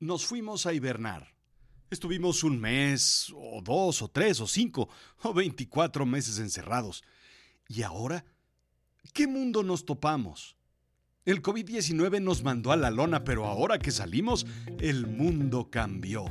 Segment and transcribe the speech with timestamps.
[0.00, 1.34] Nos fuimos a hibernar.
[1.90, 4.88] Estuvimos un mes, o dos, o tres, o cinco,
[5.24, 7.02] o veinticuatro meses encerrados.
[7.66, 8.24] ¿Y ahora?
[9.12, 10.56] ¿Qué mundo nos topamos?
[11.24, 14.46] El COVID-19 nos mandó a la lona, pero ahora que salimos,
[14.78, 16.26] el mundo cambió.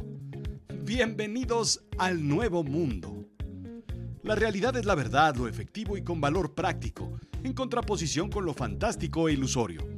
[0.83, 3.25] Bienvenidos al nuevo mundo.
[4.23, 8.53] La realidad es la verdad, lo efectivo y con valor práctico, en contraposición con lo
[8.53, 9.96] fantástico e ilusorio.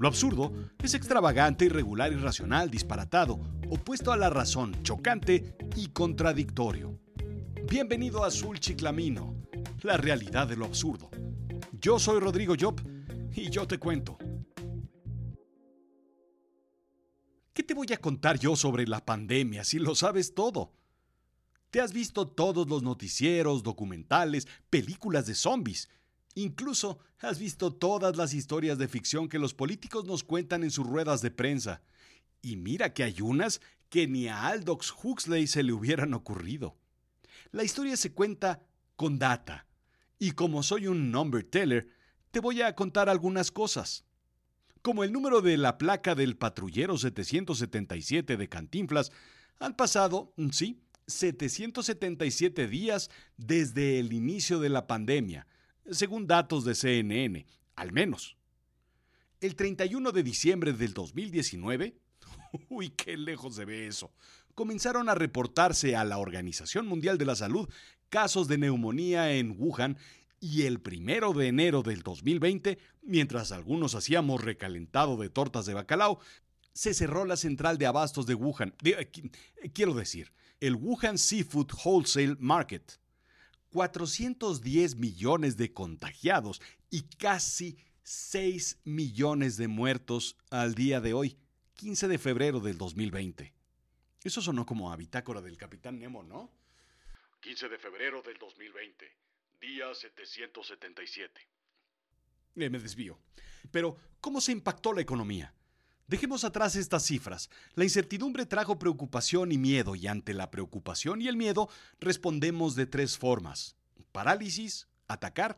[0.00, 3.38] Lo absurdo es extravagante, irregular, irracional, disparatado,
[3.68, 6.98] opuesto a la razón, chocante y contradictorio.
[7.68, 9.36] Bienvenido a Azul Chiclamino,
[9.82, 11.10] la realidad de lo absurdo.
[11.78, 12.80] Yo soy Rodrigo Job
[13.34, 14.16] y yo te cuento.
[17.52, 20.72] ¿Qué te voy a contar yo sobre la pandemia si lo sabes todo?
[21.68, 25.90] Te has visto todos los noticieros, documentales, películas de zombies
[26.34, 30.86] Incluso has visto todas las historias de ficción que los políticos nos cuentan en sus
[30.86, 31.82] ruedas de prensa.
[32.40, 36.76] Y mira que hay unas que ni a Aldous Huxley se le hubieran ocurrido.
[37.50, 38.62] La historia se cuenta
[38.96, 39.66] con data.
[40.18, 41.88] Y como soy un number teller,
[42.30, 44.04] te voy a contar algunas cosas.
[44.82, 49.10] Como el número de la placa del patrullero 777 de Cantinflas,
[49.58, 55.46] han pasado, sí, 777 días desde el inicio de la pandemia,
[55.90, 58.36] según datos de CNN, al menos.
[59.40, 61.96] El 31 de diciembre del 2019,
[62.68, 64.12] uy, qué lejos se ve eso,
[64.54, 67.68] comenzaron a reportarse a la Organización Mundial de la Salud
[68.10, 69.96] casos de neumonía en Wuhan
[70.40, 76.18] y el 1 de enero del 2020, mientras algunos hacíamos recalentado de tortas de bacalao,
[76.72, 78.74] se cerró la central de abastos de Wuhan.
[78.84, 79.10] Eh,
[79.72, 82.98] quiero decir, el Wuhan Seafood Wholesale Market.
[83.70, 91.38] 410 millones de contagiados y casi 6 millones de muertos al día de hoy,
[91.74, 93.54] 15 de febrero del 2020.
[94.22, 96.50] Eso sonó como a bitácora del Capitán Nemo, ¿no?
[97.40, 99.06] 15 de febrero del 2020,
[99.60, 101.40] día 777.
[102.56, 103.18] Eh, me desvío.
[103.70, 105.54] Pero, ¿cómo se impactó la economía?
[106.10, 107.50] Dejemos atrás estas cifras.
[107.76, 111.68] La incertidumbre trajo preocupación y miedo y ante la preocupación y el miedo
[112.00, 113.76] respondemos de tres formas.
[114.10, 115.56] Parálisis, atacar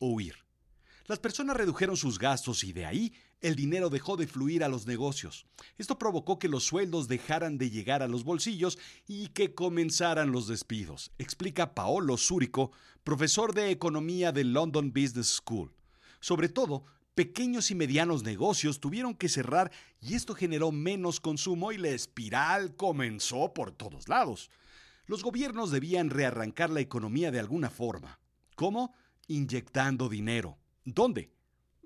[0.00, 0.34] o huir.
[1.06, 4.86] Las personas redujeron sus gastos y de ahí el dinero dejó de fluir a los
[4.86, 5.46] negocios.
[5.78, 10.48] Esto provocó que los sueldos dejaran de llegar a los bolsillos y que comenzaran los
[10.48, 12.72] despidos, explica Paolo Zúrico,
[13.04, 15.74] profesor de economía de London Business School.
[16.20, 19.70] Sobre todo, pequeños y medianos negocios tuvieron que cerrar
[20.00, 24.50] y esto generó menos consumo y la espiral comenzó por todos lados.
[25.06, 28.18] Los gobiernos debían rearrancar la economía de alguna forma.
[28.54, 28.94] ¿Cómo?
[29.26, 30.58] Inyectando dinero.
[30.84, 31.32] ¿Dónde?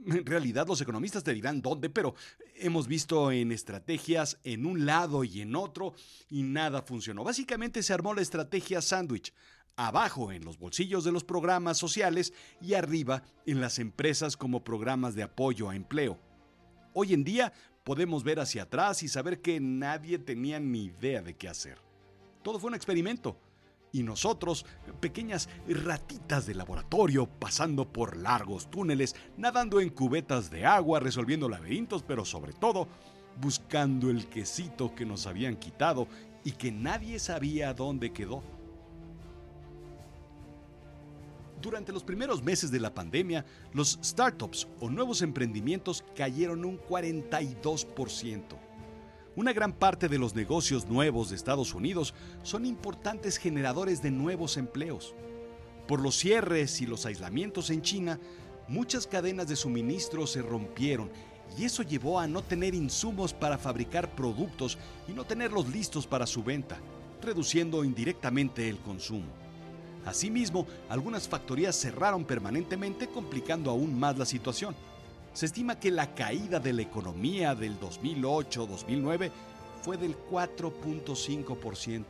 [0.07, 2.15] En realidad los economistas te dirán dónde, pero
[2.55, 5.95] hemos visto en estrategias en un lado y en otro
[6.29, 7.25] y nada funcionó.
[7.25, 9.33] Básicamente se armó la estrategia sándwich
[9.79, 15.15] abajo en los bolsillos de los programas sociales y arriba en las empresas como programas
[15.15, 16.19] de apoyo a empleo.
[16.93, 17.53] Hoy en día
[17.85, 21.79] podemos ver hacia atrás y saber que nadie tenía ni idea de qué hacer.
[22.43, 23.39] Todo fue un experimento.
[23.93, 24.67] Y nosotros,
[25.01, 32.03] pequeñas ratitas de laboratorio, pasando por largos túneles, nadando en cubetas de agua, resolviendo laberintos,
[32.03, 32.89] pero sobre todo,
[33.41, 36.09] buscando el quesito que nos habían quitado
[36.45, 38.43] y que nadie sabía dónde quedó.
[41.61, 48.43] Durante los primeros meses de la pandemia, los startups o nuevos emprendimientos cayeron un 42%.
[49.35, 54.57] Una gran parte de los negocios nuevos de Estados Unidos son importantes generadores de nuevos
[54.57, 55.15] empleos.
[55.89, 58.21] Por los cierres y los aislamientos en China,
[58.69, 61.11] muchas cadenas de suministro se rompieron
[61.57, 66.27] y eso llevó a no tener insumos para fabricar productos y no tenerlos listos para
[66.27, 66.79] su venta,
[67.21, 69.48] reduciendo indirectamente el consumo.
[70.07, 74.75] Asimismo, algunas factorías cerraron permanentemente complicando aún más la situación.
[75.33, 79.31] Se estima que la caída de la economía del 2008-2009
[79.83, 82.05] fue del 4.5%.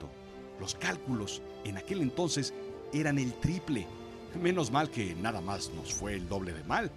[0.60, 2.54] Los cálculos en aquel entonces
[2.92, 3.86] eran el triple.
[4.40, 6.90] Menos mal que nada más nos fue el doble de mal.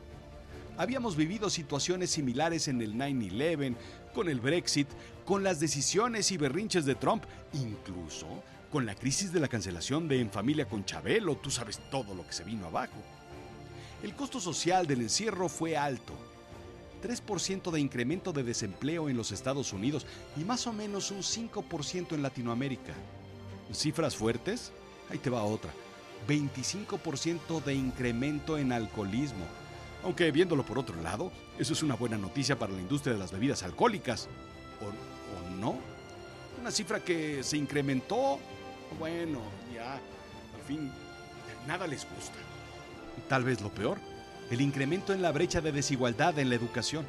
[0.77, 3.75] Habíamos vivido situaciones similares en el 9-11,
[4.13, 4.87] con el Brexit,
[5.25, 7.23] con las decisiones y berrinches de Trump,
[7.53, 8.27] incluso
[8.71, 12.25] con la crisis de la cancelación de En Familia con Chabelo, tú sabes todo lo
[12.25, 12.97] que se vino abajo.
[14.01, 16.13] El costo social del encierro fue alto.
[17.03, 20.05] 3% de incremento de desempleo en los Estados Unidos
[20.37, 22.93] y más o menos un 5% en Latinoamérica.
[23.73, 24.71] ¿Cifras fuertes?
[25.09, 25.71] Ahí te va otra.
[26.27, 29.45] 25% de incremento en alcoholismo.
[30.03, 33.31] Aunque viéndolo por otro lado, eso es una buena noticia para la industria de las
[33.31, 34.29] bebidas alcohólicas.
[34.79, 35.91] ¿O, o no?
[36.61, 38.39] una cifra que se incrementó.
[38.99, 39.39] Bueno,
[39.73, 40.91] ya, al fin,
[41.67, 42.37] nada les gusta.
[43.27, 43.97] Tal vez lo peor,
[44.49, 47.05] el incremento en la brecha de desigualdad en la educación.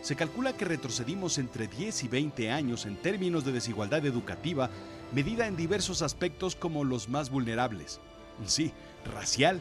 [0.00, 4.70] Se calcula que retrocedimos entre 10 y 20 años en términos de desigualdad educativa,
[5.12, 8.00] medida en diversos aspectos como los más vulnerables.
[8.46, 8.72] Sí,
[9.14, 9.60] racial,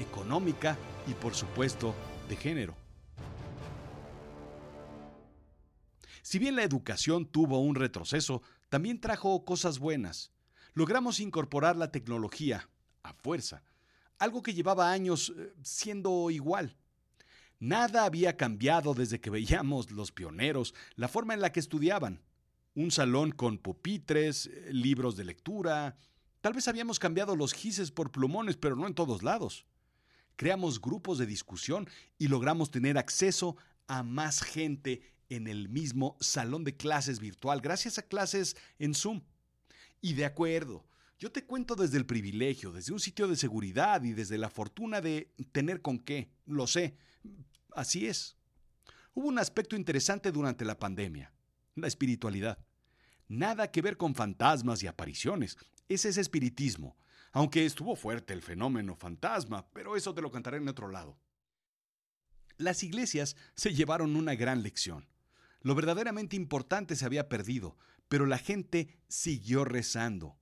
[0.00, 0.76] económica
[1.06, 1.94] y por supuesto
[2.28, 2.74] de género.
[6.22, 10.32] Si bien la educación tuvo un retroceso, también trajo cosas buenas.
[10.76, 12.68] Logramos incorporar la tecnología,
[13.02, 13.62] a fuerza,
[14.18, 16.76] algo que llevaba años eh, siendo igual.
[17.58, 22.20] Nada había cambiado desde que veíamos los pioneros, la forma en la que estudiaban.
[22.74, 25.96] Un salón con pupitres, eh, libros de lectura.
[26.42, 29.64] Tal vez habíamos cambiado los gises por plumones, pero no en todos lados.
[30.36, 31.88] Creamos grupos de discusión
[32.18, 33.56] y logramos tener acceso
[33.86, 35.00] a más gente
[35.30, 39.22] en el mismo salón de clases virtual gracias a clases en Zoom.
[40.06, 40.86] Y de acuerdo,
[41.18, 45.00] yo te cuento desde el privilegio, desde un sitio de seguridad y desde la fortuna
[45.00, 46.30] de tener con qué.
[46.46, 46.96] Lo sé.
[47.72, 48.36] Así es.
[49.14, 51.32] Hubo un aspecto interesante durante la pandemia,
[51.74, 52.64] la espiritualidad.
[53.26, 55.56] Nada que ver con fantasmas y apariciones.
[55.88, 56.96] Ese es espiritismo.
[57.32, 61.18] Aunque estuvo fuerte el fenómeno fantasma, pero eso te lo cantaré en otro lado.
[62.58, 65.08] Las iglesias se llevaron una gran lección.
[65.62, 67.76] Lo verdaderamente importante se había perdido,
[68.08, 70.36] pero la gente siguió rezando.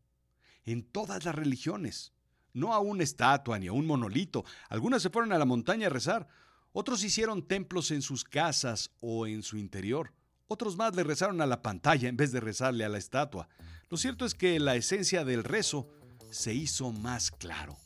[0.64, 2.12] En todas las religiones.
[2.52, 4.44] No a una estatua ni a un monolito.
[4.68, 6.28] Algunas se fueron a la montaña a rezar.
[6.72, 10.12] Otros hicieron templos en sus casas o en su interior.
[10.46, 13.48] Otros más le rezaron a la pantalla en vez de rezarle a la estatua.
[13.90, 15.88] Lo cierto es que la esencia del rezo
[16.30, 17.76] se hizo más claro.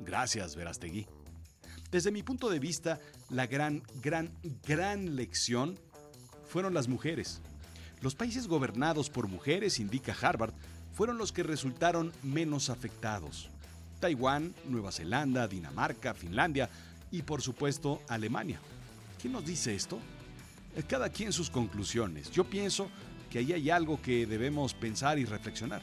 [0.00, 1.06] Gracias, Verastegui.
[1.90, 3.00] Desde mi punto de vista,
[3.30, 4.36] la gran, gran,
[4.66, 5.78] gran lección
[6.46, 7.42] fueron las mujeres.
[8.02, 10.52] Los países gobernados por mujeres, indica Harvard,
[10.92, 13.48] fueron los que resultaron menos afectados.
[14.00, 16.68] Taiwán, Nueva Zelanda, Dinamarca, Finlandia
[17.12, 18.60] y por supuesto Alemania.
[19.20, 20.00] ¿Quién nos dice esto?
[20.74, 22.30] Eh, cada quien sus conclusiones.
[22.32, 22.90] Yo pienso
[23.30, 25.80] que ahí hay algo que debemos pensar y reflexionar.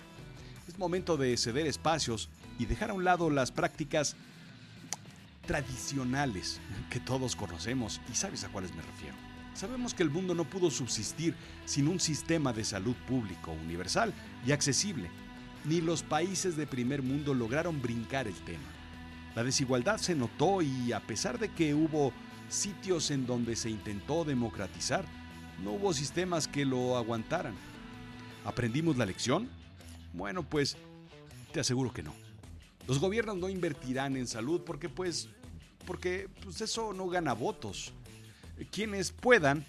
[0.68, 2.28] Es momento de ceder espacios
[2.60, 4.18] y dejar a un lado las prácticas
[5.48, 9.29] tradicionales que todos conocemos y sabes a cuáles me refiero.
[9.54, 11.36] Sabemos que el mundo no pudo subsistir
[11.66, 14.14] sin un sistema de salud público universal
[14.46, 15.10] y accesible.
[15.66, 18.70] Ni los países de primer mundo lograron brincar el tema.
[19.36, 22.14] La desigualdad se notó y a pesar de que hubo
[22.50, 25.06] sitios en donde se intentó democratizar,
[25.64, 27.54] no hubo sistemas que lo aguantaran.
[28.46, 29.50] ¿Aprendimos la lección?
[30.14, 30.78] Bueno, pues
[31.52, 32.14] te aseguro que no.
[32.88, 35.30] Los gobiernos no invertirán en salud porque pues
[35.86, 37.94] porque pues eso no gana votos
[38.66, 39.66] quienes puedan,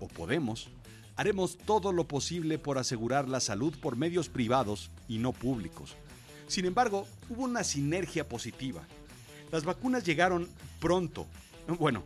[0.00, 0.68] o podemos,
[1.16, 5.96] haremos todo lo posible por asegurar la salud por medios privados y no públicos.
[6.46, 8.82] Sin embargo, hubo una sinergia positiva.
[9.50, 10.48] Las vacunas llegaron
[10.80, 11.26] pronto.
[11.78, 12.04] Bueno,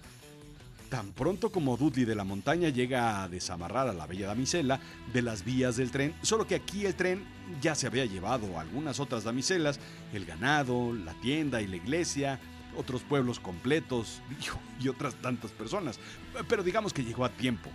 [0.89, 4.81] tan pronto como Dudley de la Montaña llega a desamarrar a la bella damisela
[5.13, 7.25] de las vías del tren, solo que aquí el tren
[7.61, 9.81] ya se había llevado algunas otras damiselas,
[10.13, 12.41] el ganado, la tienda y la iglesia,
[12.77, 14.21] otros pueblos completos
[14.81, 15.99] y otras tantas personas,
[16.49, 17.71] pero digamos que llegó a tiempo.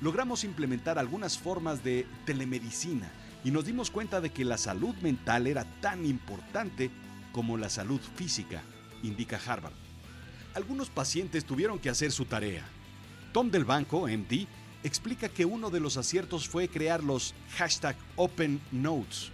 [0.00, 3.10] Logramos implementar algunas formas de telemedicina
[3.44, 6.90] y nos dimos cuenta de que la salud mental era tan importante
[7.32, 8.62] como la salud física,
[9.02, 9.74] indica Harvard.
[10.54, 12.64] Algunos pacientes tuvieron que hacer su tarea.
[13.32, 14.46] Tom del Banco, MD,
[14.82, 19.32] explica que uno de los aciertos fue crear los hashtag Open Notes,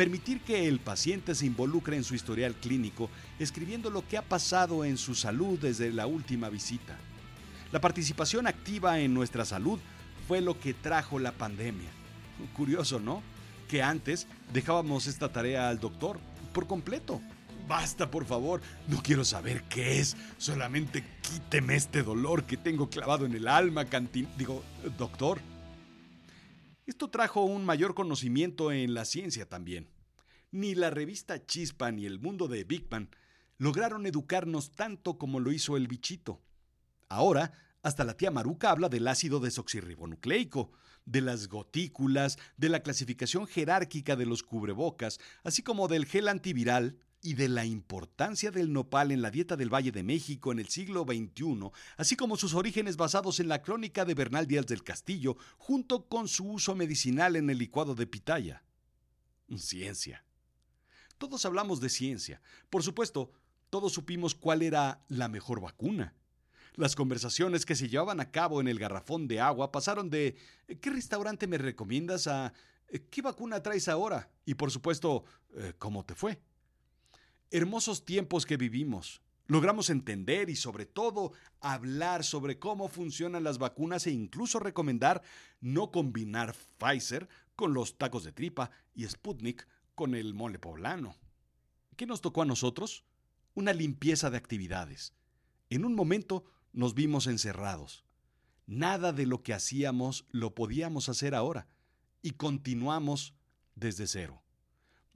[0.00, 4.82] Permitir que el paciente se involucre en su historial clínico, escribiendo lo que ha pasado
[4.82, 6.96] en su salud desde la última visita.
[7.70, 9.78] La participación activa en nuestra salud
[10.26, 11.90] fue lo que trajo la pandemia.
[12.56, 13.22] Curioso, ¿no?
[13.68, 16.18] Que antes dejábamos esta tarea al doctor
[16.54, 17.20] por completo.
[17.68, 23.26] Basta, por favor, no quiero saber qué es, solamente quíteme este dolor que tengo clavado
[23.26, 24.26] en el alma, cantín.
[24.38, 24.64] Digo,
[24.96, 25.42] doctor,
[26.86, 29.88] esto trajo un mayor conocimiento en la ciencia también.
[30.50, 32.88] Ni la revista Chispa ni el mundo de Big
[33.58, 36.40] lograron educarnos tanto como lo hizo el bichito.
[37.08, 40.72] Ahora, hasta la tía Maruca habla del ácido desoxirribonucleico,
[41.04, 46.98] de las gotículas, de la clasificación jerárquica de los cubrebocas, así como del gel antiviral
[47.22, 50.68] y de la importancia del nopal en la dieta del Valle de México en el
[50.68, 55.36] siglo XXI, así como sus orígenes basados en la crónica de Bernal Díaz del Castillo,
[55.58, 58.64] junto con su uso medicinal en el licuado de pitaya.
[59.56, 60.24] Ciencia.
[61.18, 62.40] Todos hablamos de ciencia.
[62.70, 63.32] Por supuesto,
[63.68, 66.14] todos supimos cuál era la mejor vacuna.
[66.74, 70.36] Las conversaciones que se llevaban a cabo en el garrafón de agua pasaron de
[70.80, 72.54] ¿qué restaurante me recomiendas a
[72.88, 74.30] eh, ¿qué vacuna traes ahora?
[74.44, 75.24] Y por supuesto,
[75.54, 76.40] eh, ¿cómo te fue?
[77.52, 79.22] Hermosos tiempos que vivimos.
[79.48, 85.20] Logramos entender y sobre todo hablar sobre cómo funcionan las vacunas e incluso recomendar
[85.60, 89.66] no combinar Pfizer con los tacos de tripa y Sputnik
[89.96, 91.16] con el mole poblano.
[91.96, 93.02] ¿Qué nos tocó a nosotros?
[93.54, 95.12] Una limpieza de actividades.
[95.70, 98.04] En un momento nos vimos encerrados.
[98.68, 101.66] Nada de lo que hacíamos lo podíamos hacer ahora
[102.22, 103.34] y continuamos
[103.74, 104.40] desde cero.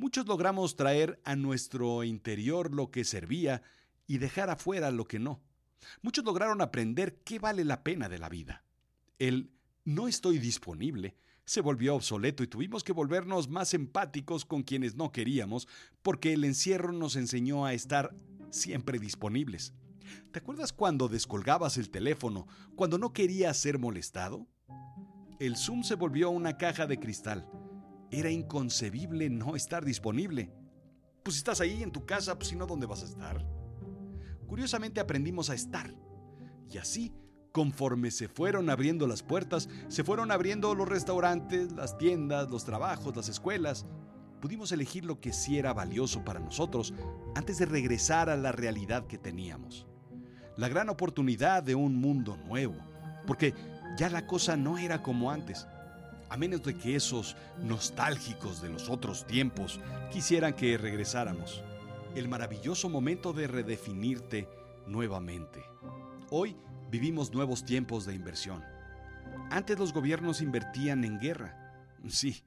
[0.04, 3.62] Muchos logramos traer a nuestro interior lo que servía
[4.06, 5.40] y dejar afuera lo que no.
[6.02, 8.64] Muchos lograron aprender qué vale la pena de la vida.
[9.18, 9.50] El
[9.86, 15.10] no estoy disponible se volvió obsoleto y tuvimos que volvernos más empáticos con quienes no
[15.10, 15.68] queríamos
[16.02, 18.14] porque el encierro nos enseñó a estar
[18.50, 19.72] siempre disponibles.
[20.32, 22.46] ¿Te acuerdas cuando descolgabas el teléfono,
[22.76, 24.46] cuando no querías ser molestado?
[25.38, 27.48] El Zoom se volvió una caja de cristal.
[28.10, 30.50] Era inconcebible no estar disponible.
[31.22, 33.44] Pues estás ahí en tu casa, pues si no, ¿dónde vas a estar?
[34.46, 35.94] Curiosamente aprendimos a estar.
[36.70, 37.12] Y así,
[37.52, 43.16] conforme se fueron abriendo las puertas, se fueron abriendo los restaurantes, las tiendas, los trabajos,
[43.16, 43.86] las escuelas,
[44.40, 46.92] pudimos elegir lo que sí era valioso para nosotros
[47.34, 49.86] antes de regresar a la realidad que teníamos.
[50.56, 52.76] La gran oportunidad de un mundo nuevo,
[53.26, 53.54] porque
[53.96, 55.66] ya la cosa no era como antes,
[56.34, 59.78] a menos de que esos nostálgicos de los otros tiempos
[60.12, 61.62] quisieran que regresáramos
[62.16, 64.48] el maravilloso momento de redefinirte
[64.88, 65.62] nuevamente.
[66.30, 66.56] Hoy
[66.90, 68.64] vivimos nuevos tiempos de inversión.
[69.48, 71.56] Antes los gobiernos invertían en guerra.
[72.08, 72.42] Sí,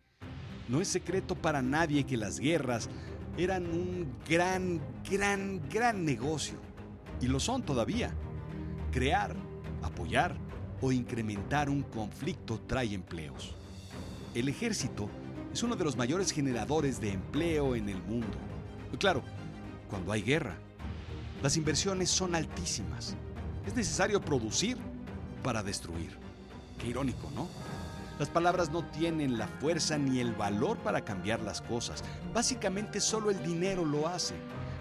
[0.68, 2.90] no es secreto para nadie que las guerras
[3.38, 6.60] eran un gran, gran, gran negocio.
[7.22, 8.14] Y lo son todavía.
[8.92, 9.34] Crear,
[9.82, 10.36] apoyar
[10.82, 13.56] o incrementar un conflicto trae empleos.
[14.38, 15.10] El ejército
[15.52, 18.38] es uno de los mayores generadores de empleo en el mundo.
[19.00, 19.24] Claro,
[19.90, 20.56] cuando hay guerra.
[21.42, 23.16] Las inversiones son altísimas.
[23.66, 24.78] Es necesario producir
[25.42, 26.16] para destruir.
[26.78, 27.48] Qué irónico, ¿no?
[28.20, 32.04] Las palabras no tienen la fuerza ni el valor para cambiar las cosas.
[32.32, 34.36] Básicamente solo el dinero lo hace.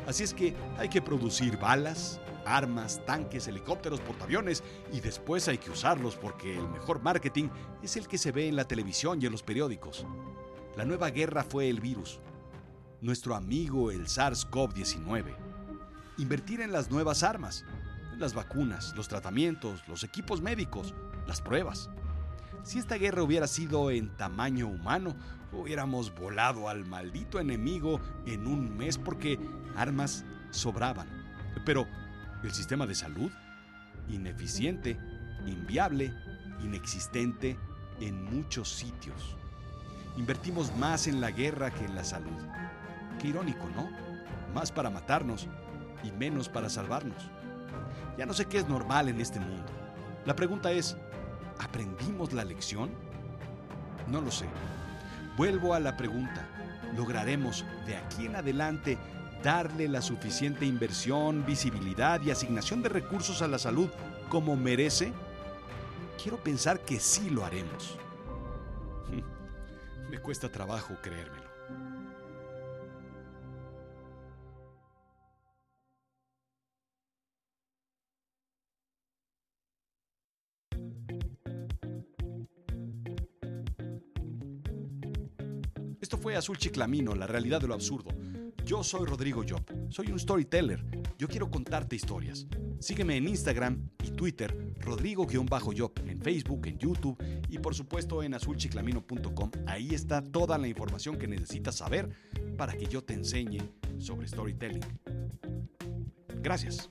[0.07, 4.63] Así es que hay que producir balas, armas, tanques, helicópteros, portaaviones
[4.93, 7.49] y después hay que usarlos porque el mejor marketing
[7.83, 10.07] es el que se ve en la televisión y en los periódicos.
[10.77, 12.21] La nueva guerra fue el virus,
[13.01, 15.35] nuestro amigo el SARS-CoV-19.
[16.19, 17.65] Invertir en las nuevas armas,
[18.17, 20.95] las vacunas, los tratamientos, los equipos médicos,
[21.27, 21.91] las pruebas.
[22.63, 25.15] Si esta guerra hubiera sido en tamaño humano,
[25.53, 29.39] hubiéramos volado al maldito enemigo en un mes porque
[29.77, 31.09] armas sobraban.
[31.65, 31.87] Pero
[32.47, 33.31] el sistema de salud,
[34.09, 34.97] ineficiente,
[35.47, 36.13] inviable,
[36.63, 37.59] inexistente
[38.01, 39.37] en muchos sitios.
[40.17, 42.39] Invertimos más en la guerra que en la salud.
[43.21, 43.91] Qué irónico, ¿no?
[44.55, 45.49] Más para matarnos
[46.05, 47.31] y menos para salvarnos.
[48.17, 49.67] Ya no sé qué es normal en este mundo.
[50.25, 50.97] La pregunta es,
[51.59, 52.91] ¿aprendimos la lección?
[54.09, 54.47] No lo sé.
[55.37, 56.47] Vuelvo a la pregunta.
[56.97, 58.97] ¿Lograremos de aquí en adelante
[59.43, 63.89] darle la suficiente inversión, visibilidad y asignación de recursos a la salud
[64.29, 65.13] como merece?
[66.23, 67.99] Quiero pensar que sí lo haremos.
[70.11, 71.47] Me cuesta trabajo creérmelo.
[86.07, 88.11] Esto fue Azul Chiclamino, la realidad de lo absurdo.
[88.67, 90.85] Yo soy Rodrigo Job, soy un storyteller.
[91.17, 92.49] Yo quiero contarte historias.
[92.81, 97.17] Sígueme en Instagram y Twitter, Rodrigo-Job, en Facebook, en YouTube
[97.49, 99.53] y por supuesto en azulchiclamino.com.
[99.69, 102.11] Ahí está toda la información que necesitas saber
[102.59, 103.61] para que yo te enseñe
[103.99, 104.83] sobre storytelling.
[106.43, 106.91] Gracias.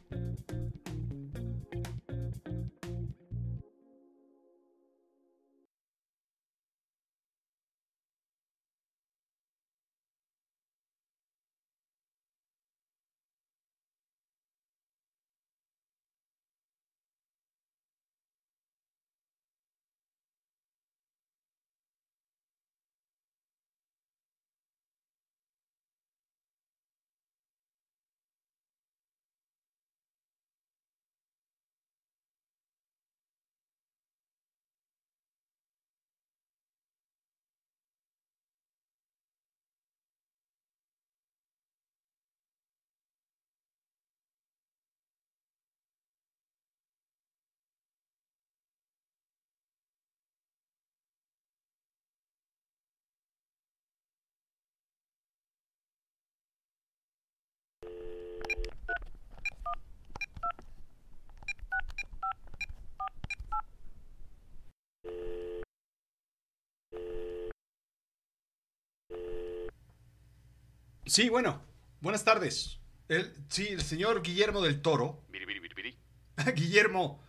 [71.06, 71.62] Sí, bueno,
[72.01, 72.80] buenas tardes.
[73.08, 75.24] El, sí, el señor Guillermo del Toro.
[75.30, 75.98] Biri, biri, biri, biri.
[76.56, 77.24] Guillermo,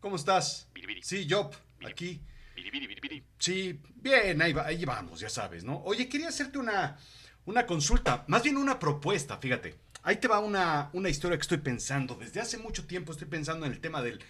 [0.00, 0.70] ¿cómo estás?
[1.02, 1.52] Sí, Job,
[1.84, 2.22] aquí.
[3.38, 5.82] Sí, bien, ahí, va- ahí vamos, ya sabes, ¿no?
[5.84, 6.96] Oye, quería hacerte una,
[7.44, 9.78] una consulta, más bien una propuesta, fíjate.
[10.06, 12.14] Ahí te va una, una historia que estoy pensando.
[12.14, 14.20] Desde hace mucho tiempo estoy pensando en el tema del...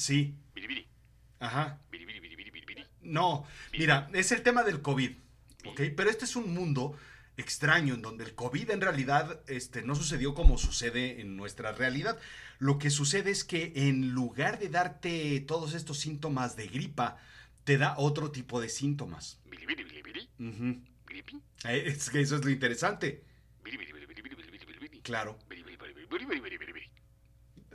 [0.00, 0.34] Sí,
[1.38, 1.80] ajá.
[3.02, 3.44] No,
[3.78, 5.10] mira, es el tema del COVID,
[5.66, 5.80] ¿ok?
[5.94, 6.96] Pero este es un mundo
[7.36, 12.18] extraño en donde el COVID en realidad este, no sucedió como sucede en nuestra realidad.
[12.58, 17.18] Lo que sucede es que en lugar de darte todos estos síntomas de gripa,
[17.64, 19.40] te da otro tipo de síntomas.
[21.68, 23.24] Eh, Es que eso es lo interesante.
[26.58, 26.90] Biri.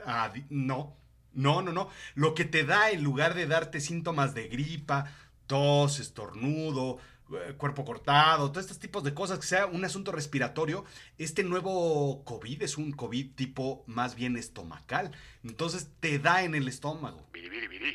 [0.04, 0.96] Ah, no.
[1.32, 1.90] No, no, no.
[2.14, 5.12] Lo que te da en lugar de darte síntomas de gripa,
[5.46, 6.98] tos, estornudo,
[7.30, 10.84] eh, cuerpo cortado, todos estos tipos de cosas, que sea un asunto respiratorio,
[11.18, 15.12] este nuevo COVID es un COVID tipo más bien estomacal.
[15.44, 17.28] Entonces te da en el estómago.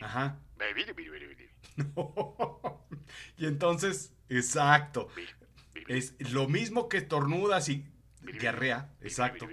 [0.02, 0.40] Ajá.
[3.38, 5.10] Y entonces, exacto.
[5.88, 7.86] Es lo mismo que estornudas y
[8.32, 8.90] diarrea.
[9.02, 9.48] Exacto.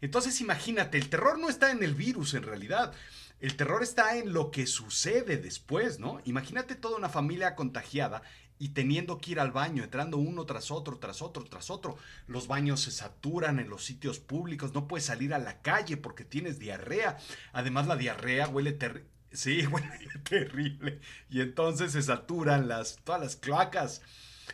[0.00, 2.92] Entonces imagínate, el terror no está en el virus en realidad.
[3.40, 6.20] El terror está en lo que sucede después, ¿no?
[6.24, 8.22] Imagínate toda una familia contagiada
[8.58, 11.96] y teniendo que ir al baño, entrando uno tras otro, tras otro, tras otro.
[12.26, 16.24] Los baños se saturan en los sitios públicos, no puedes salir a la calle porque
[16.24, 17.18] tienes diarrea.
[17.52, 19.08] Además la diarrea huele terrible.
[19.32, 21.00] Sí, huele terrible.
[21.28, 24.02] Y entonces se saturan las, todas las cloacas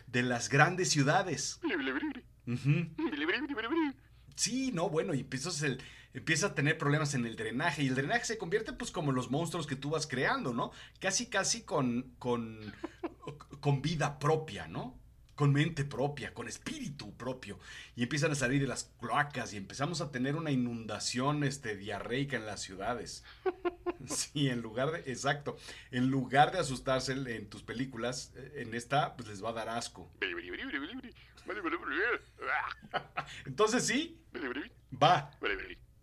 [0.06, 1.60] de las grandes ciudades.
[4.36, 5.82] Sí, no, bueno, y empiezas, el,
[6.14, 9.30] empiezas a tener problemas en el drenaje y el drenaje se convierte pues como los
[9.30, 10.72] monstruos que tú vas creando, ¿no?
[10.98, 12.58] Casi, casi con, con,
[13.60, 14.99] con vida propia, ¿no?
[15.40, 17.58] Con mente propia, con espíritu propio.
[17.96, 22.36] Y empiezan a salir de las cloacas y empezamos a tener una inundación este, diarreica
[22.36, 23.24] en las ciudades.
[24.06, 25.56] Sí, en lugar de, exacto,
[25.90, 29.68] en lugar de asustarse en, tus películas, eh, en esta pues les va a dar
[29.68, 30.10] asco.
[33.46, 34.18] Entonces sí,
[34.90, 35.30] va.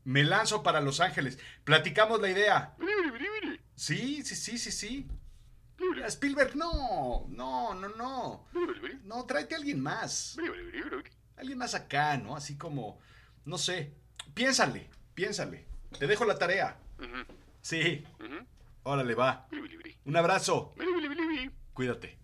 [0.04, 1.38] Me lanzo para Los Ángeles.
[1.64, 2.76] Platicamos la idea.
[3.76, 5.08] Sí, sí, sí, sí, sí.
[6.08, 8.46] Spielberg, no, no, no, no.
[9.04, 10.38] No, tráete a alguien más.
[11.38, 12.36] Alguien más acá, ¿no?
[12.36, 13.00] Así como,
[13.46, 13.94] no sé.
[14.34, 15.66] Piénsale, piénsale.
[15.98, 16.80] Te dejo la tarea.
[17.62, 18.04] Sí,
[18.84, 19.48] órale, va.
[20.06, 20.74] Un abrazo.
[21.74, 22.18] Cuídate.